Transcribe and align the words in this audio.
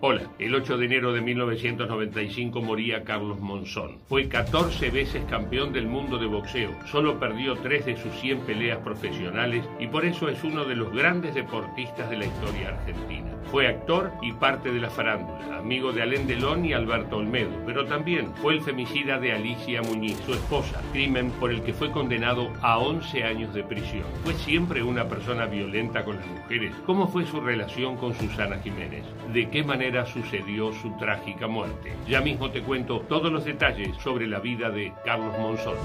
Hola, 0.00 0.22
el 0.38 0.54
8 0.54 0.78
de 0.78 0.86
enero 0.86 1.12
de 1.12 1.20
1995 1.20 2.62
moría 2.62 3.02
Carlos 3.02 3.40
Monzón. 3.40 3.98
Fue 4.06 4.28
14 4.28 4.90
veces 4.90 5.24
campeón 5.28 5.72
del 5.72 5.88
mundo 5.88 6.18
de 6.18 6.26
boxeo, 6.26 6.70
solo 6.86 7.18
perdió 7.18 7.56
3 7.56 7.84
de 7.84 7.96
sus 7.96 8.12
100 8.20 8.42
peleas 8.42 8.78
profesionales 8.78 9.64
y 9.80 9.88
por 9.88 10.04
eso 10.04 10.28
es 10.28 10.44
uno 10.44 10.64
de 10.64 10.76
los 10.76 10.92
grandes 10.92 11.34
deportistas 11.34 12.08
de 12.10 12.16
la 12.16 12.26
historia 12.26 12.68
argentina. 12.68 13.26
Fue 13.50 13.66
actor 13.66 14.12
y 14.22 14.32
parte 14.34 14.70
de 14.70 14.78
la 14.78 14.90
farándula, 14.90 15.58
amigo 15.58 15.90
de 15.90 16.02
Alain 16.02 16.28
Delon 16.28 16.64
y 16.64 16.74
Alberto 16.74 17.16
Olmedo, 17.16 17.50
pero 17.66 17.84
también 17.86 18.32
fue 18.36 18.52
el 18.52 18.60
femicida 18.60 19.18
de 19.18 19.32
Alicia 19.32 19.82
Muñiz, 19.82 20.18
su 20.26 20.34
esposa, 20.34 20.80
crimen 20.92 21.32
por 21.40 21.50
el 21.50 21.62
que 21.62 21.72
fue 21.72 21.90
condenado 21.90 22.52
a 22.60 22.78
11 22.78 23.24
años 23.24 23.52
de 23.52 23.64
prisión. 23.64 24.04
Fue 24.22 24.34
siempre 24.34 24.82
una 24.82 25.08
persona 25.08 25.46
violenta 25.46 26.04
con 26.04 26.16
las 26.16 26.26
mujeres. 26.26 26.72
¿Cómo 26.86 27.08
fue 27.08 27.24
su 27.24 27.40
relación 27.40 27.96
con 27.96 28.14
Susana 28.14 28.58
Jiménez? 28.58 29.04
¿De 29.32 29.48
qué 29.48 29.64
manera 29.64 29.87
sucedió 30.06 30.72
su 30.72 30.90
trágica 30.98 31.46
muerte. 31.46 31.92
Ya 32.06 32.20
mismo 32.20 32.50
te 32.50 32.62
cuento 32.62 33.00
todos 33.00 33.32
los 33.32 33.44
detalles 33.44 33.96
sobre 33.98 34.26
la 34.26 34.38
vida 34.38 34.70
de 34.70 34.92
Carlos 35.04 35.36
Monzón. 35.38 35.76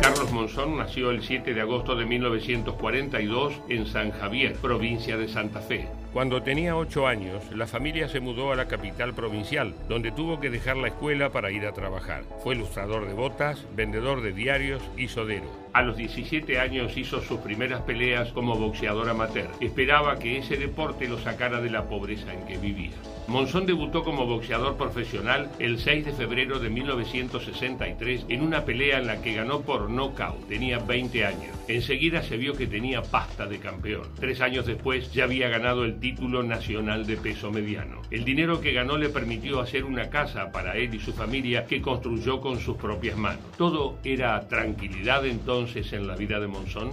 Carlos 0.00 0.32
Monzón 0.32 0.76
nació 0.76 1.10
el 1.10 1.22
7 1.22 1.52
de 1.52 1.60
agosto 1.60 1.94
de 1.94 2.06
1942 2.06 3.54
en 3.68 3.86
San 3.86 4.10
Javier, 4.12 4.54
provincia 4.54 5.16
de 5.16 5.28
Santa 5.28 5.60
Fe. 5.60 5.88
Cuando 6.16 6.42
tenía 6.42 6.74
8 6.74 7.06
años, 7.06 7.42
la 7.54 7.66
familia 7.66 8.08
se 8.08 8.20
mudó 8.20 8.50
a 8.50 8.56
la 8.56 8.68
capital 8.68 9.12
provincial, 9.12 9.74
donde 9.86 10.12
tuvo 10.12 10.40
que 10.40 10.48
dejar 10.48 10.78
la 10.78 10.88
escuela 10.88 11.28
para 11.28 11.50
ir 11.50 11.66
a 11.66 11.74
trabajar. 11.74 12.22
Fue 12.42 12.54
ilustrador 12.54 13.06
de 13.06 13.12
botas, 13.12 13.66
vendedor 13.76 14.22
de 14.22 14.32
diarios 14.32 14.82
y 14.96 15.08
sodero. 15.08 15.50
A 15.74 15.82
los 15.82 15.98
17 15.98 16.58
años 16.58 16.96
hizo 16.96 17.20
sus 17.20 17.40
primeras 17.40 17.82
peleas 17.82 18.32
como 18.32 18.56
boxeador 18.56 19.10
amateur. 19.10 19.50
Esperaba 19.60 20.18
que 20.18 20.38
ese 20.38 20.56
deporte 20.56 21.06
lo 21.06 21.18
sacara 21.18 21.60
de 21.60 21.68
la 21.68 21.82
pobreza 21.82 22.32
en 22.32 22.46
que 22.46 22.56
vivía. 22.56 22.96
Monzón 23.28 23.66
debutó 23.66 24.02
como 24.02 24.24
boxeador 24.24 24.78
profesional 24.78 25.50
el 25.58 25.78
6 25.78 26.06
de 26.06 26.12
febrero 26.12 26.60
de 26.60 26.70
1963 26.70 28.24
en 28.28 28.40
una 28.40 28.64
pelea 28.64 29.00
en 29.00 29.08
la 29.08 29.20
que 29.20 29.34
ganó 29.34 29.62
por 29.62 29.90
nocaut. 29.90 30.48
Tenía 30.48 30.78
20 30.78 31.26
años. 31.26 31.54
Enseguida 31.68 32.22
se 32.22 32.38
vio 32.38 32.54
que 32.54 32.68
tenía 32.68 33.02
pasta 33.02 33.46
de 33.46 33.58
campeón. 33.58 34.08
Tres 34.18 34.40
años 34.40 34.64
después 34.64 35.12
ya 35.12 35.24
había 35.24 35.50
ganado 35.50 35.84
el 35.84 35.98
título 35.98 36.05
nacional 36.12 37.06
de 37.06 37.16
peso 37.16 37.50
mediano. 37.50 38.02
El 38.10 38.24
dinero 38.24 38.60
que 38.60 38.72
ganó 38.72 38.96
le 38.96 39.08
permitió 39.08 39.60
hacer 39.60 39.84
una 39.84 40.08
casa 40.08 40.52
para 40.52 40.76
él 40.76 40.94
y 40.94 41.00
su 41.00 41.12
familia 41.12 41.66
que 41.66 41.82
construyó 41.82 42.40
con 42.40 42.60
sus 42.60 42.76
propias 42.76 43.16
manos. 43.16 43.42
Todo 43.56 43.98
era 44.04 44.46
tranquilidad 44.48 45.26
entonces 45.26 45.92
en 45.92 46.06
la 46.06 46.16
vida 46.16 46.38
de 46.38 46.46
Monzón? 46.46 46.90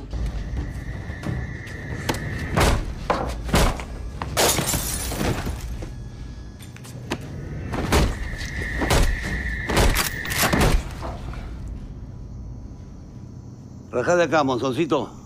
Rajá 13.91 14.15
de 14.15 14.23
acá, 14.23 14.43
Monzoncito. 14.43 15.22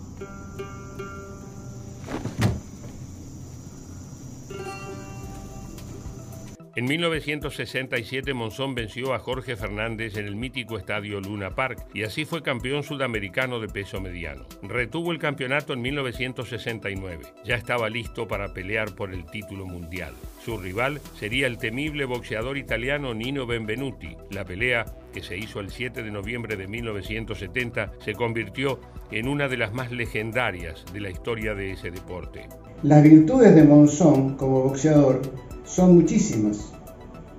En 6.78 6.84
1967 6.84 8.34
Monzón 8.34 8.76
venció 8.76 9.12
a 9.12 9.18
Jorge 9.18 9.56
Fernández 9.56 10.16
en 10.16 10.26
el 10.26 10.36
mítico 10.36 10.78
estadio 10.78 11.20
Luna 11.20 11.56
Park 11.56 11.88
y 11.92 12.04
así 12.04 12.24
fue 12.24 12.40
campeón 12.40 12.84
sudamericano 12.84 13.58
de 13.58 13.66
peso 13.66 14.00
mediano. 14.00 14.46
Retuvo 14.62 15.10
el 15.10 15.18
campeonato 15.18 15.72
en 15.72 15.82
1969. 15.82 17.24
Ya 17.44 17.56
estaba 17.56 17.90
listo 17.90 18.28
para 18.28 18.54
pelear 18.54 18.94
por 18.94 19.12
el 19.12 19.26
título 19.26 19.66
mundial. 19.66 20.14
Su 20.44 20.56
rival 20.56 21.00
sería 21.18 21.48
el 21.48 21.58
temible 21.58 22.04
boxeador 22.04 22.56
italiano 22.56 23.12
Nino 23.12 23.44
Benvenuti. 23.44 24.16
La 24.30 24.44
pelea, 24.44 24.84
que 25.12 25.24
se 25.24 25.36
hizo 25.36 25.58
el 25.58 25.72
7 25.72 26.04
de 26.04 26.12
noviembre 26.12 26.54
de 26.54 26.68
1970, 26.68 27.90
se 28.04 28.14
convirtió 28.14 28.78
en 29.10 29.26
una 29.26 29.48
de 29.48 29.56
las 29.56 29.74
más 29.74 29.90
legendarias 29.90 30.84
de 30.92 31.00
la 31.00 31.10
historia 31.10 31.56
de 31.56 31.72
ese 31.72 31.90
deporte. 31.90 32.46
Las 32.84 33.02
virtudes 33.02 33.52
de 33.56 33.64
Monzón 33.64 34.36
como 34.36 34.62
boxeador 34.62 35.20
son 35.68 35.94
muchísimas. 35.94 36.72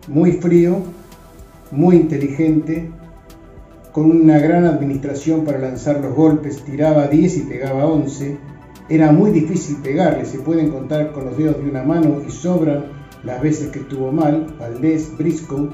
Muy 0.07 0.33
frío, 0.33 0.77
muy 1.71 1.97
inteligente, 1.97 2.89
con 3.91 4.11
una 4.11 4.39
gran 4.39 4.65
administración 4.65 5.43
para 5.43 5.59
lanzar 5.59 5.99
los 5.99 6.15
golpes, 6.15 6.63
tiraba 6.63 7.07
10 7.07 7.37
y 7.37 7.41
pegaba 7.41 7.85
11. 7.85 8.37
Era 8.87 9.11
muy 9.11 9.31
difícil 9.31 9.77
pegarle, 9.77 10.25
se 10.25 10.39
pueden 10.39 10.71
contar 10.71 11.11
con 11.11 11.25
los 11.25 11.37
dedos 11.37 11.57
de 11.57 11.69
una 11.69 11.83
mano 11.83 12.21
y 12.25 12.31
sobran 12.31 12.85
las 13.23 13.41
veces 13.41 13.69
que 13.69 13.79
estuvo 13.79 14.11
mal. 14.11 14.55
Valdés, 14.59 15.11
Briscoe, 15.17 15.69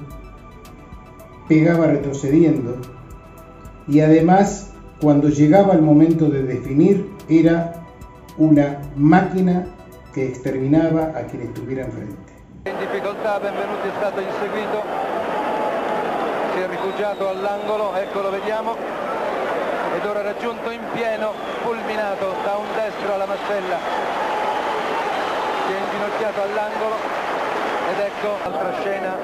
pegaba 1.48 1.88
retrocediendo. 1.88 2.78
Y 3.88 4.00
además, 4.00 4.72
cuando 5.02 5.30
llegaba 5.30 5.74
el 5.74 5.82
momento 5.82 6.30
de 6.30 6.44
definir, 6.44 7.10
era 7.30 7.86
una 8.38 8.82
máquina 8.96 9.68
que 10.14 10.28
exterminaba 10.28 11.14
a 11.16 11.28
quien 11.28 11.44
estuviera 11.44 11.86
enfrente. 11.86 12.35
In 12.68 12.78
difficoltà, 12.80 13.40
benvenuti 13.40 13.88
è 13.88 13.92
stato 13.96 14.22
inseguito, 14.22 14.84
si 16.52 16.60
è 16.62 16.68
rifugiato 16.68 17.30
all'angolo, 17.30 17.94
eccolo 17.94 18.32
vediamo, 18.32 18.76
ed 19.96 20.04
ora 20.04 20.24
raggiunto 20.24 20.72
in 20.72 20.82
pieno, 20.92 21.32
fulminato 21.62 22.34
da 22.44 22.56
un 22.56 22.66
destro 22.74 23.14
alla 23.14 23.28
mascella, 23.28 23.78
si 25.68 25.74
è 25.74 25.78
inginocchiato 25.78 26.42
all'angolo 26.42 27.25
ed 27.92 28.00
ecco 28.00 28.36
altra 28.44 28.82
scena 28.82 29.16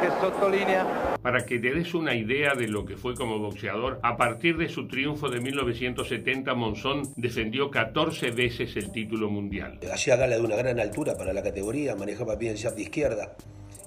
che 0.00 0.10
sottolinea 0.20 1.14
para 1.20 1.44
que 1.44 1.58
te 1.58 1.74
des 1.74 1.92
una 1.92 2.14
idea 2.14 2.54
de 2.54 2.68
lo 2.68 2.84
que 2.86 2.96
fue 2.96 3.16
como 3.16 3.40
boxeador, 3.40 3.98
a 4.02 4.16
partir 4.16 4.56
de 4.56 4.68
su 4.68 4.86
triunfo 4.86 5.28
de 5.28 5.40
1970, 5.40 6.54
Monzón 6.54 7.02
defendió 7.16 7.68
14 7.68 8.30
veces 8.30 8.76
el 8.76 8.92
título 8.92 9.28
mundial. 9.28 9.80
Hacía 9.92 10.14
gala 10.14 10.36
de 10.36 10.42
una 10.42 10.54
gran 10.54 10.78
altura 10.78 11.16
para 11.16 11.32
la 11.32 11.42
categoría, 11.42 11.96
manejaba 11.96 12.36
bien 12.36 12.52
el 12.52 12.62
jab 12.62 12.76
de 12.76 12.82
izquierda 12.82 13.34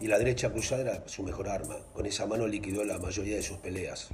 y 0.01 0.07
la 0.07 0.17
derecha 0.17 0.51
cruzada 0.51 0.81
era 0.81 1.07
su 1.07 1.23
mejor 1.23 1.47
arma. 1.47 1.77
Con 1.93 2.05
esa 2.05 2.25
mano 2.25 2.45
liquidó 2.45 2.83
la 2.83 2.99
mayoría 2.99 3.37
de 3.37 3.41
sus 3.41 3.57
peleas. 3.57 4.09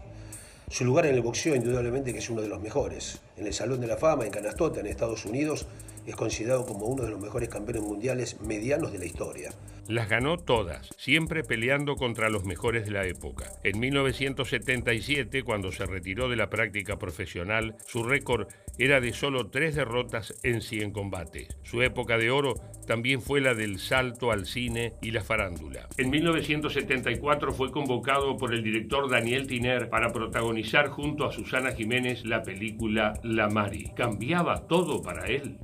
Su 0.70 0.86
lugar 0.86 1.08
en 1.08 1.16
el 1.16 1.22
boxeo 1.22 1.56
indudablemente 1.56 2.14
que 2.14 2.20
es 2.20 2.30
uno 2.30 2.44
de 2.44 2.48
los 2.48 2.62
mejores. 2.62 3.22
En 3.38 3.48
el 3.48 3.54
Salón 3.54 3.82
de 3.82 3.88
la 3.88 3.98
Fama, 3.98 4.26
en 4.26 4.32
Canastota, 4.32 4.82
en 4.82 4.86
Estados 4.88 5.26
Unidos, 5.26 5.66
es 6.06 6.16
considerado 6.16 6.66
como 6.66 6.86
uno 6.86 7.04
de 7.04 7.12
los 7.12 7.22
mejores 7.22 7.50
campeones 7.50 7.84
mundiales 7.84 8.42
medianos 8.42 8.92
de 8.92 9.00
la 9.00 9.06
historia. 9.06 9.52
Las 9.88 10.10
ganó 10.10 10.38
todas, 10.38 10.90
siempre 10.98 11.44
peleando 11.44 11.96
contra 11.96 12.30
los 12.30 12.44
mejores 12.44 12.86
de 12.86 12.92
la 12.92 13.06
época. 13.06 13.52
En 13.64 13.80
1977, 13.80 15.44
cuando 15.44 15.72
se 15.72 15.86
retiró 15.86 16.28
de 16.28 16.36
la 16.36 16.50
práctica 16.50 16.98
profesional, 16.98 17.76
su 17.86 18.04
récord 18.04 18.48
era 18.80 19.00
de 19.00 19.14
solo 19.14 19.48
tres 19.50 19.76
derrotas 19.76 20.34
en 20.42 20.62
100 20.62 20.92
combates. 20.92 21.56
Su 21.62 21.84
época 21.84 22.18
de 22.18 22.32
oro 22.32 22.56
también 22.88 23.22
fue 23.22 23.42
la 23.42 23.54
del 23.54 23.78
salto 23.78 24.32
al 24.32 24.48
cine 24.48 24.94
y 25.04 25.12
la 25.12 25.24
farándula. 25.24 25.88
En 25.98 26.10
1974 26.10 27.54
fue 27.54 27.72
convocado 27.72 28.38
por 28.38 28.56
el 28.56 28.64
director 28.64 29.08
Daniel 29.08 29.46
Tiner 29.46 29.90
para 29.90 30.12
protagonizar 30.12 30.90
junto 30.90 31.26
a 31.26 31.32
Susana 31.32 31.74
Jiménez 31.74 32.26
la 32.26 32.42
película 32.42 33.14
La 33.24 33.50
Mari. 33.50 33.92
Cambiaba 33.96 34.68
todo 34.68 35.04
para 35.04 35.28
él. 35.28 35.60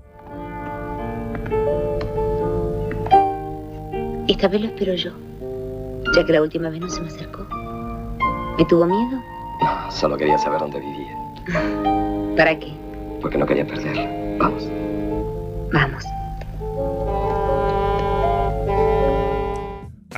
Esta 4.28 4.47
vez 4.47 4.62
lo 4.62 4.67
espero 4.67 4.94
yo, 4.95 5.12
ya 6.16 6.25
que 6.25 6.34
la 6.34 6.41
última 6.41 6.69
vez 6.69 6.81
no 6.81 6.89
se 6.89 7.01
me 7.01 7.07
acercó. 7.07 7.45
¿Me 8.57 8.66
tuvo 8.66 8.85
miedo? 8.85 9.22
No, 9.62 9.91
solo 9.91 10.17
quería 10.17 10.38
saber 10.38 10.59
dónde 10.59 10.79
vivía. 10.79 12.35
¿Para 12.35 12.57
qué? 12.57 12.73
Porque 13.22 13.38
no 13.38 13.45
quería 13.45 13.67
perderla. 13.67 14.09
Vamos. 14.39 14.67
Vamos. 15.72 16.03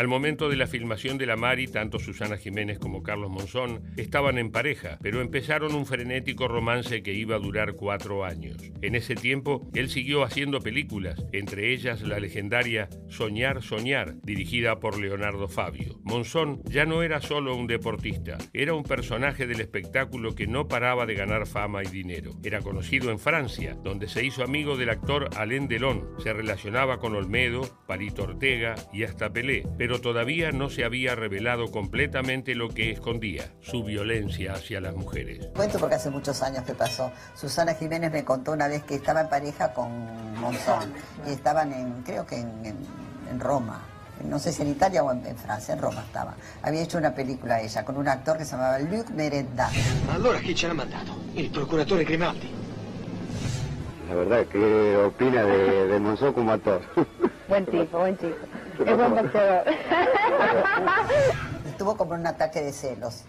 Al 0.04 0.10
momento 0.10 0.50
de 0.50 0.58
la 0.58 0.68
filmación 0.68 1.18
de 1.18 1.26
La 1.26 1.38
Mari, 1.38 1.68
tanto 1.68 1.98
Susana 1.98 2.36
Jiménez 2.36 2.78
como 2.78 3.04
Carlos 3.04 3.32
Monzón 3.32 3.84
estaban 3.96 4.38
en 4.38 4.52
pareja, 4.52 5.00
pero 5.02 5.22
empezaron 5.22 5.74
un 5.74 5.86
frenético 5.86 6.50
romance 6.50 7.02
que 7.04 7.14
iba 7.14 7.38
a 7.38 7.40
durar 7.40 7.76
cuatro 7.76 8.26
años. 8.26 8.58
En 8.82 8.96
ese 8.96 9.16
tiempo, 9.16 9.66
él 9.74 9.90
siguió 9.90 10.24
haciendo 10.24 10.60
películas, 10.60 11.26
entre 11.32 11.72
ellas 11.72 12.02
la 12.02 12.20
legendaria 12.20 12.90
Soñar, 13.08 13.62
Soñar, 13.64 14.16
dirigida 14.24 14.82
por 14.82 15.00
Leonardo 15.00 15.48
Fabio. 15.48 16.02
Monzón 16.04 16.62
ya 16.66 16.84
no 16.86 17.02
era 17.02 17.22
solo 17.22 17.56
un 17.56 17.68
deportista, 17.68 18.38
era 18.52 18.74
un 18.74 18.84
personaje 18.84 19.48
del 19.48 19.62
espectáculo 19.62 20.36
que 20.36 20.48
no 20.48 20.68
paraba 20.68 21.06
de 21.06 21.16
ganar 21.16 21.48
fama 21.48 21.82
y 21.82 21.88
dinero. 21.88 22.32
Era 22.44 22.60
conocido 22.60 23.10
en 23.10 23.20
Francia, 23.20 23.78
donde 23.82 24.10
se 24.10 24.26
hizo 24.26 24.44
amigo 24.44 24.76
del 24.76 24.90
actor 24.90 25.30
Alain 25.38 25.70
Delon, 25.70 26.10
se 26.22 26.34
relacionaba 26.34 27.00
con 27.00 27.16
Olmedo, 27.16 27.62
Palito 27.88 28.24
Ortega 28.24 28.76
y 28.92 29.04
hasta 29.04 29.32
Pelé, 29.32 29.64
pero 29.78 29.93
pero 29.94 30.02
todavía 30.02 30.52
no 30.52 30.72
se 30.72 30.86
había 30.86 31.14
revelado 31.14 31.70
completamente 31.70 32.56
lo 32.56 32.70
que 32.70 32.90
escondía, 32.90 33.44
su 33.62 33.84
violencia 33.84 34.54
hacia 34.54 34.82
las 34.82 34.96
mujeres. 34.96 35.50
Cuento 35.56 35.78
porque 35.78 35.94
hace 35.94 36.10
muchos 36.10 36.42
años 36.42 36.64
que 36.64 36.74
pasó. 36.74 37.12
Susana 37.36 37.76
Jiménez 37.76 38.12
me 38.12 38.24
contó 38.24 38.54
una 38.54 38.68
vez 38.68 38.84
que 38.86 38.96
estaba 38.96 39.22
en 39.22 39.30
pareja 39.30 39.72
con 39.72 39.92
Monzón 40.40 40.92
y 41.28 41.34
estaban 41.34 41.72
en, 41.74 42.02
creo 42.02 42.26
que 42.26 42.38
en, 42.38 43.40
Roma. 43.40 43.84
No 44.28 44.40
sé 44.40 44.52
si 44.52 44.64
en 44.64 44.70
Italia 44.70 45.04
o 45.04 45.12
en, 45.12 45.38
Francia, 45.38 45.76
en 45.76 45.80
Roma 45.80 46.02
estaba. 46.08 46.34
Había 46.64 46.82
hecho 46.82 46.98
una 46.98 47.14
película 47.14 47.62
ella 47.62 47.86
con 47.86 47.96
un 47.96 48.08
actor 48.08 48.40
que 48.40 48.46
se 48.46 48.54
llamaba 48.54 48.80
Luc 48.80 49.12
Merenda. 49.12 49.70
Allora 50.12 50.40
chi 50.40 50.56
ce 50.56 50.68
l'ha 50.68 50.74
mandato? 50.74 51.16
Il 51.36 51.52
procuratore 51.52 52.04
Grimaldi. 52.04 52.50
La 54.10 54.16
verdad, 54.16 54.46
¿qué 54.48 54.98
opina 54.98 55.44
de, 55.44 55.88
de 55.88 56.00
Monzón 56.00 56.34
como 56.34 56.52
actor? 56.52 56.82
Buen 57.48 57.66
tipo, 57.68 58.00
buen 58.00 58.18
tipo. 58.18 58.36
Es 58.80 58.98
buen 58.98 59.16
boxeador. 59.16 59.66
Tuvo 61.78 61.98
como 61.98 62.14
un 62.14 62.26
ataque 62.26 62.62
de 62.62 62.72
celos 62.72 63.24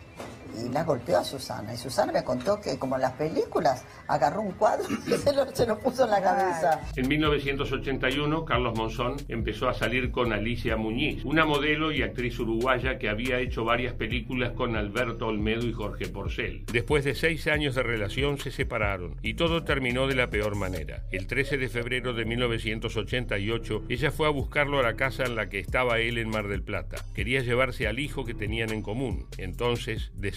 y 0.54 0.68
la 0.70 0.84
golpeó 0.84 1.18
a 1.18 1.24
Susana. 1.24 1.74
Y 1.74 1.76
Susana 1.76 2.12
me 2.12 2.24
contó 2.24 2.60
que, 2.60 2.78
como 2.78 2.96
en 2.96 3.02
las 3.02 3.12
películas, 3.12 3.84
agarró 4.06 4.42
un 4.42 4.52
cuadro 4.52 4.84
y 5.06 5.12
se 5.12 5.66
lo, 5.66 5.78
puso 5.78 6.04
en 6.04 6.10
la 6.10 6.22
cabeza. 6.22 6.80
En 6.96 7.08
1981, 7.08 8.44
Carlos 8.44 8.76
Monzón 8.76 9.16
empezó 9.28 9.68
a 9.68 9.74
salir 9.74 10.10
con 10.10 10.32
Alicia 10.32 10.76
Muñiz, 10.76 11.24
una 11.24 11.44
modelo 11.44 11.92
y 11.92 12.02
actriz 12.02 12.38
uruguaya 12.38 12.98
que 12.98 13.08
había 13.08 13.38
hecho 13.38 13.64
varias 13.64 13.94
películas 13.94 14.52
con 14.52 14.76
Alberto 14.76 15.26
Olmedo 15.26 15.66
y 15.66 15.72
Jorge 15.72 16.08
Porcel. 16.08 16.64
Después 16.72 17.04
de 17.04 17.14
seis 17.14 17.46
años 17.46 17.74
de 17.74 17.82
relación, 17.82 18.38
se 18.38 18.50
separaron 18.50 19.16
y 19.22 19.34
todo 19.34 19.64
terminó 19.64 20.06
de 20.06 20.14
la 20.14 20.30
peor 20.30 20.54
manera. 20.54 21.04
El 21.10 21.26
13 21.26 21.58
de 21.58 21.68
febrero 21.68 22.12
de 22.12 22.24
1988, 22.24 23.84
ella 23.88 24.10
fue 24.10 24.26
a 24.26 24.30
buscarlo 24.30 24.78
a 24.78 24.82
la 24.82 24.96
casa 24.96 25.24
en 25.24 25.36
la 25.36 25.48
que 25.48 25.58
estaba 25.58 25.98
él 25.98 26.18
en 26.18 26.30
Mar 26.30 26.48
del 26.48 26.62
Plata. 26.62 27.04
Quería 27.14 27.40
llevarse 27.40 27.86
al 27.86 27.98
hijo 27.98 28.24
que 28.24 28.34
tenían 28.34 28.70
en 28.70 28.82
común, 28.82 29.26
entonces 29.38 30.12
de 30.14 30.32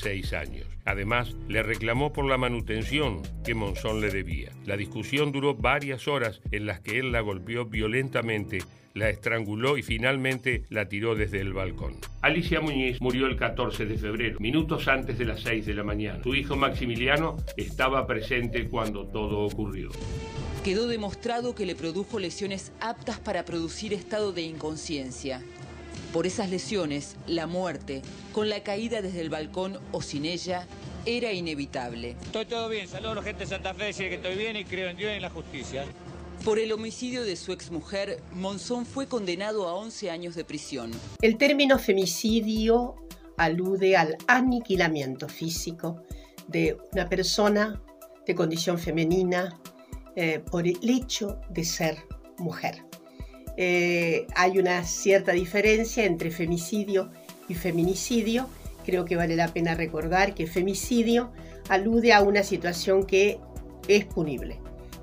Además, 0.85 1.35
le 1.47 1.63
reclamó 1.63 2.13
por 2.13 2.25
la 2.25 2.37
manutención 2.37 3.21
que 3.43 3.55
Monzón 3.55 4.01
le 4.01 4.09
debía. 4.09 4.51
La 4.65 4.77
discusión 4.77 5.31
duró 5.31 5.55
varias 5.55 6.07
horas 6.07 6.41
en 6.51 6.65
las 6.65 6.79
que 6.79 6.99
él 6.99 7.11
la 7.11 7.21
golpeó 7.21 7.65
violentamente 7.65 8.59
la 8.97 9.09
estranguló 9.09 9.77
y 9.77 9.83
finalmente 9.83 10.63
la 10.69 10.89
tiró 10.89 11.15
desde 11.15 11.39
el 11.39 11.53
balcón. 11.53 11.97
Alicia 12.21 12.59
Muñiz 12.59 12.99
murió 12.99 13.27
el 13.27 13.37
14 13.37 13.85
de 13.85 13.97
febrero, 13.97 14.39
minutos 14.39 14.87
antes 14.87 15.17
de 15.17 15.25
las 15.25 15.41
6 15.41 15.65
de 15.65 15.73
la 15.75 15.83
mañana. 15.83 16.23
Su 16.23 16.33
hijo 16.33 16.55
Maximiliano 16.55 17.37
estaba 17.55 18.07
presente 18.07 18.67
cuando 18.67 19.05
todo 19.05 19.39
ocurrió. 19.39 19.91
Quedó 20.63 20.87
demostrado 20.87 21.55
que 21.55 21.65
le 21.65 21.75
produjo 21.75 22.19
lesiones 22.19 22.71
aptas 22.81 23.19
para 23.19 23.45
producir 23.45 23.93
estado 23.93 24.33
de 24.33 24.41
inconsciencia. 24.41 25.41
Por 26.13 26.25
esas 26.25 26.49
lesiones, 26.49 27.15
la 27.27 27.47
muerte, 27.47 28.01
con 28.31 28.49
la 28.49 28.63
caída 28.63 29.01
desde 29.01 29.21
el 29.21 29.29
balcón 29.29 29.79
o 29.91 30.01
sin 30.01 30.25
ella, 30.25 30.65
era 31.05 31.31
inevitable. 31.33 32.15
Estoy 32.21 32.45
todo 32.45 32.69
bien, 32.69 32.87
saludo 32.87 33.11
a 33.11 33.15
la 33.15 33.23
gente 33.23 33.41
de 33.41 33.47
Santa 33.47 33.73
Fe, 33.73 33.85
decir 33.85 34.09
que 34.09 34.15
estoy 34.15 34.35
bien 34.35 34.55
y 34.55 34.65
creo 34.65 34.89
en 34.89 34.97
Dios 34.97 35.11
y 35.11 35.15
en 35.15 35.21
la 35.21 35.29
justicia. 35.29 35.85
Por 36.43 36.59
el 36.59 36.71
homicidio 36.71 37.23
de 37.23 37.35
su 37.35 37.51
exmujer, 37.51 38.21
Monzón 38.31 38.85
fue 38.85 39.07
condenado 39.07 39.67
a 39.67 39.73
11 39.75 40.11
años 40.11 40.35
de 40.35 40.45
prisión. 40.45 40.91
El 41.21 41.37
término 41.37 41.77
femicidio 41.77 42.95
alude 43.37 43.97
al 43.97 44.17
aniquilamiento 44.27 45.27
físico 45.27 46.03
de 46.47 46.77
una 46.93 47.09
persona 47.09 47.81
de 48.25 48.35
condición 48.35 48.79
femenina 48.79 49.59
eh, 50.15 50.39
por 50.39 50.67
el 50.67 50.77
hecho 50.89 51.39
de 51.49 51.63
ser 51.63 51.97
mujer. 52.37 52.86
Eh, 53.57 54.27
hay 54.35 54.59
una 54.59 54.83
cierta 54.83 55.31
diferencia 55.31 56.05
entre 56.05 56.31
femicidio 56.31 57.09
y 57.49 57.55
feminicidio. 57.55 58.47
Creo 58.85 59.03
que 59.03 59.15
vale 59.15 59.35
la 59.35 59.47
pena 59.47 59.73
recordar 59.73 60.35
que 60.35 60.47
femicidio 60.47 61.31
alude 61.67 62.13
a 62.13 62.21
una 62.21 62.43
situación 62.43 63.05
que 63.05 63.39
es 63.87 64.05
punible, 64.05 64.59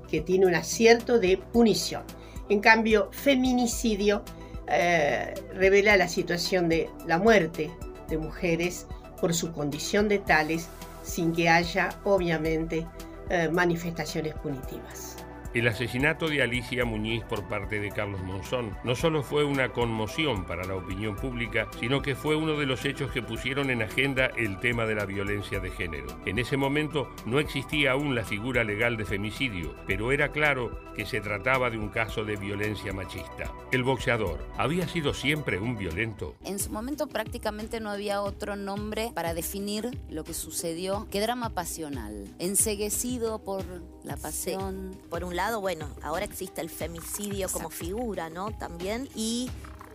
que 0.09 0.21
tiene 0.21 0.45
un 0.45 0.55
acierto 0.55 1.19
de 1.19 1.37
punición. 1.37 2.03
En 2.49 2.61
cambio, 2.61 3.09
feminicidio 3.11 4.23
eh, 4.67 5.33
revela 5.53 5.97
la 5.97 6.07
situación 6.07 6.69
de 6.69 6.89
la 7.05 7.19
muerte 7.19 7.69
de 8.07 8.17
mujeres 8.17 8.87
por 9.19 9.33
su 9.33 9.51
condición 9.51 10.07
de 10.07 10.19
tales 10.19 10.67
sin 11.03 11.33
que 11.33 11.49
haya, 11.49 11.89
obviamente, 12.03 12.87
eh, 13.29 13.49
manifestaciones 13.51 14.33
punitivas. 14.35 15.14
El 15.55 15.69
asesinato 15.69 16.27
de 16.27 16.41
Alicia 16.41 16.83
Muñiz 16.83 17.23
por 17.23 17.47
parte 17.47 17.79
de 17.79 17.89
Carlos 17.89 18.21
Monzón 18.23 18.77
no 18.83 18.93
solo 18.93 19.23
fue 19.23 19.45
una 19.45 19.69
conmoción 19.69 20.43
para 20.43 20.65
la 20.65 20.75
opinión 20.75 21.15
pública, 21.15 21.69
sino 21.79 22.01
que 22.01 22.13
fue 22.13 22.35
uno 22.35 22.59
de 22.59 22.65
los 22.65 22.83
hechos 22.83 23.09
que 23.09 23.21
pusieron 23.21 23.69
en 23.69 23.81
agenda 23.81 24.25
el 24.35 24.59
tema 24.59 24.85
de 24.85 24.95
la 24.95 25.05
violencia 25.05 25.61
de 25.61 25.71
género. 25.71 26.07
En 26.25 26.39
ese 26.39 26.57
momento 26.57 27.09
no 27.25 27.39
existía 27.39 27.93
aún 27.93 28.15
la 28.15 28.25
figura 28.25 28.65
legal 28.65 28.97
de 28.97 29.05
femicidio, 29.05 29.73
pero 29.87 30.11
era 30.11 30.33
claro 30.33 30.77
que 30.93 31.05
se 31.05 31.21
trataba 31.21 31.69
de 31.69 31.77
un 31.77 31.87
caso 31.87 32.25
de 32.25 32.35
violencia 32.35 32.91
machista. 32.91 33.49
El 33.71 33.83
boxeador 33.83 34.45
había 34.57 34.89
sido 34.89 35.13
siempre 35.13 35.57
un 35.57 35.77
violento. 35.77 36.35
En 36.43 36.59
su 36.59 36.69
momento 36.69 37.07
prácticamente 37.07 37.79
no 37.79 37.91
había 37.91 38.21
otro 38.21 38.57
nombre 38.57 39.11
para 39.15 39.33
definir 39.33 39.97
lo 40.09 40.25
que 40.25 40.33
sucedió 40.33 41.07
que 41.09 41.21
drama 41.21 41.51
pasional, 41.51 42.27
enseguecido 42.39 43.39
por 43.39 43.63
la 44.03 44.17
pasión. 44.17 44.91
Por 45.09 45.23
un 45.23 45.35
lado 45.35 45.44
bueno, 45.53 45.89
ahora 46.01 46.25
existe 46.25 46.61
el 46.61 46.69
femicidio 46.69 47.49
como 47.49 47.69
figura, 47.69 48.29
¿no? 48.29 48.51
También, 48.57 49.09
y 49.15 49.49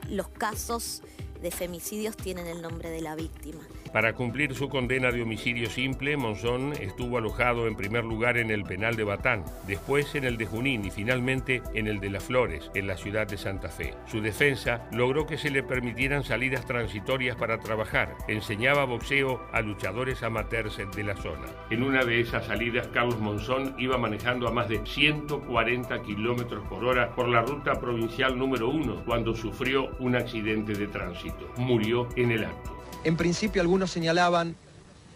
los 0.08 0.28
casos 0.28 1.02
de 1.40 1.50
femicidios 1.50 2.16
tienen 2.16 2.46
el 2.46 2.62
nombre 2.62 2.90
de 2.90 3.00
la 3.00 3.14
víctima. 3.14 3.60
Para 3.92 4.12
cumplir 4.12 4.54
su 4.54 4.68
condena 4.68 5.10
de 5.10 5.22
homicidio 5.22 5.68
simple, 5.68 6.16
Monzón 6.16 6.72
estuvo 6.80 7.18
alojado 7.18 7.66
en 7.66 7.74
primer 7.74 8.04
lugar 8.04 8.38
en 8.38 8.50
el 8.52 8.62
penal 8.62 8.94
de 8.94 9.02
Batán, 9.02 9.44
después 9.66 10.14
en 10.14 10.24
el 10.24 10.36
de 10.36 10.46
Junín 10.46 10.84
y 10.84 10.90
finalmente 10.90 11.60
en 11.74 11.88
el 11.88 11.98
de 11.98 12.10
Las 12.10 12.24
Flores, 12.24 12.70
en 12.74 12.86
la 12.86 12.96
ciudad 12.96 13.26
de 13.26 13.36
Santa 13.36 13.68
Fe. 13.68 13.94
Su 14.06 14.20
defensa 14.20 14.88
logró 14.92 15.26
que 15.26 15.38
se 15.38 15.50
le 15.50 15.64
permitieran 15.64 16.22
salidas 16.22 16.66
transitorias 16.66 17.36
para 17.36 17.58
trabajar. 17.58 18.16
Enseñaba 18.28 18.84
boxeo 18.84 19.40
a 19.52 19.60
luchadores 19.60 20.22
amateurs 20.22 20.78
de 20.94 21.02
la 21.02 21.16
zona. 21.16 21.46
En 21.70 21.82
una 21.82 22.04
de 22.04 22.20
esas 22.20 22.46
salidas, 22.46 22.86
Carlos 22.88 23.18
Monzón 23.18 23.74
iba 23.78 23.98
manejando 23.98 24.46
a 24.46 24.52
más 24.52 24.68
de 24.68 24.86
140 24.86 26.02
kilómetros 26.02 26.64
por 26.68 26.84
hora 26.84 27.14
por 27.14 27.28
la 27.28 27.42
ruta 27.42 27.80
provincial 27.80 28.38
número 28.38 28.68
1 28.68 29.04
cuando 29.04 29.34
sufrió 29.34 29.90
un 29.98 30.14
accidente 30.14 30.74
de 30.74 30.86
tránsito. 30.86 31.29
Murió 31.56 32.08
en 32.16 32.30
el 32.30 32.44
acto. 32.44 32.76
En 33.04 33.16
principio 33.16 33.62
algunos 33.62 33.90
señalaban, 33.90 34.56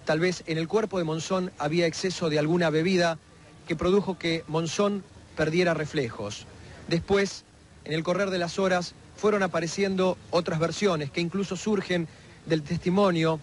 tal 0.04 0.20
vez 0.20 0.42
en 0.46 0.58
el 0.58 0.68
cuerpo 0.68 0.98
de 0.98 1.04
Monzón 1.04 1.50
había 1.58 1.86
exceso 1.86 2.30
de 2.30 2.38
alguna 2.38 2.70
bebida 2.70 3.18
que 3.66 3.76
produjo 3.76 4.18
que 4.18 4.44
Monzón 4.48 5.04
perdiera 5.36 5.74
reflejos. 5.74 6.46
Después, 6.88 7.44
en 7.84 7.92
el 7.92 8.02
correr 8.02 8.30
de 8.30 8.38
las 8.38 8.58
horas, 8.58 8.94
fueron 9.16 9.42
apareciendo 9.42 10.16
otras 10.30 10.58
versiones 10.58 11.10
que 11.10 11.20
incluso 11.20 11.56
surgen 11.56 12.08
del 12.46 12.62
testimonio 12.62 13.40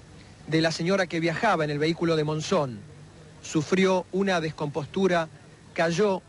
de 0.47 0.61
la 0.61 0.71
señora 0.71 1.07
que 1.07 1.19
viajaba 1.19 1.63
en 1.63 1.69
el 1.69 1.79
vehículo 1.79 2.15
de 2.15 2.23
Monzón. 2.23 2.79
Sufrió 3.41 4.05
una 4.11 4.41
descompostura, 4.41 5.27
cayó 5.73 6.21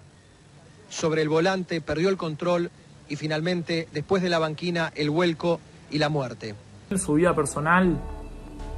sobre 0.89 1.23
el 1.23 1.29
volante, 1.29 1.81
perdió 1.81 2.09
el 2.09 2.17
control 2.17 2.71
y 3.09 3.17
finalmente, 3.17 3.89
después 3.93 4.23
de 4.23 4.29
la 4.29 4.39
banquina, 4.39 4.93
el 4.95 5.11
vuelco 5.11 5.61
y 5.93 5.99
la 5.99 6.09
muerte. 6.09 6.55
Su 6.97 7.15
vida 7.15 7.35
personal 7.35 7.97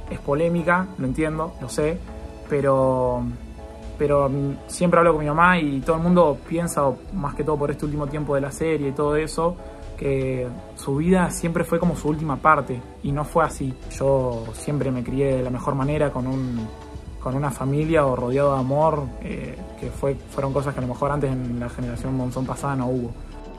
es 0.09 0.19
polémica, 0.19 0.87
lo 0.97 1.05
entiendo, 1.05 1.53
lo 1.61 1.69
sé, 1.69 1.97
pero, 2.49 3.23
pero 3.97 4.29
siempre 4.67 4.99
hablo 4.99 5.13
con 5.13 5.21
mi 5.21 5.29
mamá 5.29 5.59
y 5.59 5.81
todo 5.81 5.97
el 5.97 6.03
mundo 6.03 6.37
piensa, 6.47 6.83
más 7.13 7.35
que 7.35 7.43
todo 7.43 7.57
por 7.57 7.71
este 7.71 7.85
último 7.85 8.07
tiempo 8.07 8.35
de 8.35 8.41
la 8.41 8.51
serie 8.51 8.89
y 8.89 8.91
todo 8.91 9.15
eso, 9.15 9.55
que 9.97 10.47
su 10.75 10.97
vida 10.97 11.29
siempre 11.31 11.63
fue 11.63 11.79
como 11.79 11.95
su 11.95 12.09
última 12.09 12.37
parte 12.37 12.79
y 13.03 13.11
no 13.11 13.23
fue 13.25 13.43
así. 13.43 13.73
Yo 13.97 14.43
siempre 14.53 14.91
me 14.91 15.03
crié 15.03 15.37
de 15.37 15.43
la 15.43 15.49
mejor 15.49 15.75
manera 15.75 16.11
con 16.11 16.27
un 16.27 16.67
con 17.25 17.33
una 17.33 17.49
familia 17.49 18.05
o 18.05 18.15
rodeado 18.15 18.53
de 18.53 18.59
amor, 18.59 19.01
eh, 19.23 19.57
que 19.79 19.89
fue, 19.89 20.13
fueron 20.13 20.53
cosas 20.53 20.75
que 20.75 20.79
a 20.79 20.81
lo 20.83 20.89
mejor 20.89 21.09
antes 21.09 21.31
en 21.31 21.59
la 21.59 21.69
generación 21.69 22.15
Monzón 22.15 22.45
pasada 22.45 22.75
no 22.75 22.85
hubo. 22.85 23.11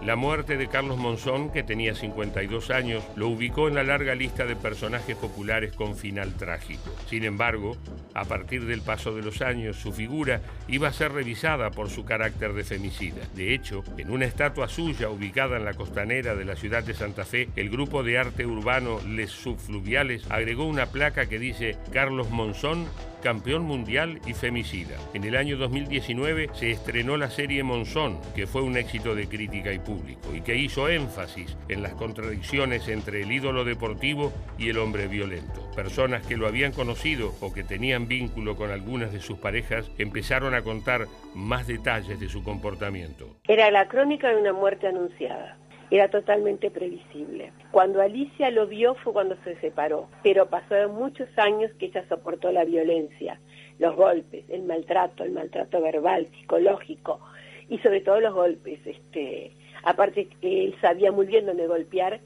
La 0.04 0.14
muerte 0.14 0.56
de 0.56 0.68
Carlos 0.68 0.98
Monzón, 0.98 1.50
que 1.50 1.62
tenía 1.62 1.94
52 1.94 2.70
años, 2.70 3.02
lo 3.16 3.28
ubicó 3.28 3.66
en 3.66 3.74
la 3.74 3.82
larga 3.82 4.14
lista 4.14 4.44
de 4.44 4.54
personajes 4.54 5.16
populares 5.16 5.72
con 5.72 5.96
final 5.96 6.34
trágico. 6.34 6.94
Sin 7.08 7.24
embargo, 7.24 7.76
a 8.14 8.24
partir 8.24 8.66
del 8.66 8.82
paso 8.82 9.14
de 9.14 9.22
los 9.22 9.42
años, 9.42 9.76
su 9.76 9.92
figura 9.92 10.40
iba 10.68 10.88
a 10.88 10.92
ser 10.92 11.12
revisada 11.12 11.70
por 11.70 11.90
su 11.90 12.04
carácter 12.04 12.52
de 12.52 12.64
femicida. 12.64 13.22
De 13.34 13.52
hecho, 13.52 13.82
en 13.98 14.10
una 14.10 14.26
estatua 14.26 14.68
suya 14.68 15.10
ubicada 15.10 15.56
en 15.56 15.64
la 15.64 15.74
costanera 15.74 16.34
de 16.34 16.44
la 16.44 16.56
ciudad 16.56 16.84
de 16.84 16.94
Santa 16.94 17.24
Fe, 17.24 17.48
el 17.56 17.68
grupo 17.68 18.02
de 18.02 18.18
arte 18.18 18.46
urbano 18.46 19.00
Les 19.08 19.30
Subfluviales 19.30 20.30
agregó 20.30 20.66
una 20.66 20.86
placa 20.86 21.26
que 21.26 21.38
dice 21.38 21.76
Carlos 21.92 22.30
Monzón 22.30 22.86
campeón 23.26 23.62
mundial 23.62 24.20
y 24.24 24.34
femicida. 24.34 24.94
En 25.12 25.24
el 25.24 25.34
año 25.34 25.56
2019 25.56 26.50
se 26.52 26.70
estrenó 26.70 27.16
la 27.16 27.28
serie 27.28 27.64
Monzón, 27.64 28.20
que 28.36 28.46
fue 28.46 28.62
un 28.62 28.76
éxito 28.76 29.16
de 29.16 29.26
crítica 29.26 29.72
y 29.72 29.80
público, 29.80 30.32
y 30.32 30.42
que 30.42 30.54
hizo 30.54 30.88
énfasis 30.88 31.56
en 31.68 31.82
las 31.82 31.94
contradicciones 31.94 32.86
entre 32.86 33.22
el 33.22 33.32
ídolo 33.32 33.64
deportivo 33.64 34.32
y 34.58 34.68
el 34.68 34.78
hombre 34.78 35.08
violento. 35.08 35.68
Personas 35.74 36.24
que 36.24 36.36
lo 36.36 36.46
habían 36.46 36.70
conocido 36.70 37.32
o 37.40 37.52
que 37.52 37.64
tenían 37.64 38.06
vínculo 38.06 38.54
con 38.54 38.70
algunas 38.70 39.12
de 39.12 39.18
sus 39.18 39.38
parejas 39.38 39.90
empezaron 39.98 40.54
a 40.54 40.62
contar 40.62 41.06
más 41.34 41.66
detalles 41.66 42.20
de 42.20 42.28
su 42.28 42.44
comportamiento. 42.44 43.38
Era 43.48 43.72
la 43.72 43.88
crónica 43.88 44.28
de 44.28 44.36
una 44.36 44.52
muerte 44.52 44.86
anunciada 44.86 45.58
era 45.90 46.08
totalmente 46.08 46.70
previsible. 46.70 47.52
Cuando 47.70 48.02
Alicia 48.02 48.50
lo 48.50 48.66
vio 48.66 48.94
fue 48.96 49.12
cuando 49.12 49.36
se 49.44 49.56
separó, 49.60 50.08
pero 50.22 50.46
pasaron 50.46 50.94
muchos 50.94 51.28
años 51.36 51.70
que 51.78 51.86
ella 51.86 52.04
soportó 52.08 52.50
la 52.50 52.64
violencia, 52.64 53.40
los 53.78 53.94
golpes, 53.94 54.44
el 54.48 54.62
maltrato, 54.62 55.24
el 55.24 55.32
maltrato 55.32 55.80
verbal, 55.80 56.26
psicológico 56.38 57.20
y 57.68 57.78
sobre 57.78 58.00
todo 58.00 58.20
los 58.20 58.34
golpes. 58.34 58.80
Este, 58.84 59.52
aparte 59.84 60.28
él 60.42 60.74
sabía 60.80 61.12
muy 61.12 61.26
bien 61.26 61.46
dónde 61.46 61.66
golpear 61.66 62.20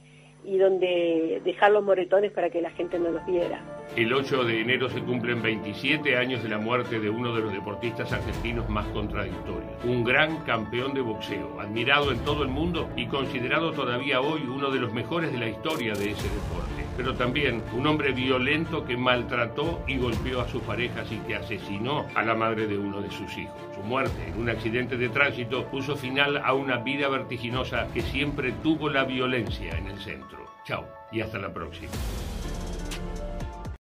y 0.45 0.57
dónde 0.57 1.43
dejar 1.45 1.73
los 1.73 1.85
moretones 1.85 2.33
para 2.33 2.51
que 2.51 2.63
la 2.63 2.71
gente 2.71 2.99
no 2.99 3.11
los 3.11 3.27
viera. 3.27 3.80
El 3.97 4.13
8 4.13 4.45
de 4.45 4.61
enero 4.61 4.89
se 4.89 5.01
cumplen 5.01 5.43
27 5.43 6.17
años 6.17 6.45
de 6.45 6.49
la 6.49 6.59
muerte 6.59 7.01
de 7.01 7.11
uno 7.11 7.35
de 7.35 7.43
los 7.43 7.53
deportistas 7.53 8.13
argentinos 8.13 8.69
más 8.69 8.87
contradictorios. 8.89 9.73
Un 9.83 10.05
gran 10.05 10.37
campeón 10.45 10.95
de 10.95 11.01
boxeo, 11.01 11.61
admirado 11.61 12.13
en 12.13 12.21
todo 12.21 12.45
el 12.45 12.51
mundo 12.51 12.89
y 12.95 13.07
considerado 13.07 13.73
todavía 13.73 14.21
hoy 14.21 14.43
uno 14.43 14.71
de 14.71 14.79
los 14.79 14.93
mejores 14.93 15.33
de 15.33 15.39
la 15.39 15.49
historia 15.49 15.95
de 15.95 16.13
ese 16.13 16.23
deporte. 16.23 16.87
Pero 16.97 17.15
también 17.15 17.65
un 17.73 17.85
hombre 17.89 18.13
violento 18.13 18.85
que 18.85 18.97
maltrató 18.97 19.83
y 19.89 19.99
golpeó 19.99 20.41
a 20.41 20.49
sus 20.49 20.63
parejas 20.63 21.11
y 21.11 21.19
que 21.19 21.35
asesinó 21.35 22.07
a 22.15 22.23
la 22.23 22.37
madre 22.37 22.69
de 22.69 22.79
uno 22.79 23.01
de 23.01 23.11
sus 23.11 23.37
hijos. 23.37 23.57
Su 23.75 23.81
muerte 23.83 24.29
en 24.29 24.41
un 24.41 24.51
accidente 24.51 24.97
de 24.97 25.09
tránsito 25.09 25.67
puso 25.67 25.97
final 25.97 26.37
a 26.37 26.55
una 26.55 26.77
vida 26.77 27.09
vertiginosa 27.09 27.89
que 27.93 28.03
siempre 28.03 28.53
tuvo 28.63 28.89
la 28.89 29.03
violencia 29.03 29.77
en 29.77 29.89
el 29.89 29.99
centro. 29.99 30.49
Chao 30.65 30.87
y 31.11 31.23
hasta 31.23 31.41
la 31.41 31.53
próxima. 31.53 31.91